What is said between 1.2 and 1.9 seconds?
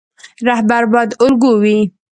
الګو وي